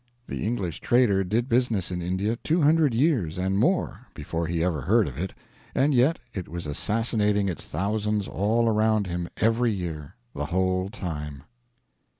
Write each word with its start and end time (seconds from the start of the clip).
The 0.25 0.43
English 0.43 0.79
trader 0.81 1.23
did 1.23 1.47
business 1.47 1.91
in 1.91 2.01
India 2.01 2.35
two 2.35 2.61
hundred 2.63 2.95
years 2.95 3.37
and 3.37 3.55
more 3.59 4.07
before 4.15 4.47
he 4.47 4.63
ever 4.63 4.81
heard 4.81 5.07
of 5.07 5.15
it; 5.19 5.31
and 5.75 5.93
yet 5.93 6.17
it 6.33 6.47
was 6.49 6.65
assassinating 6.65 7.47
its 7.47 7.67
thousands 7.67 8.27
all 8.27 8.67
around 8.67 9.05
him 9.05 9.29
every 9.37 9.69
year, 9.71 10.15
the 10.33 10.45
whole 10.47 10.89
time. 10.89 11.43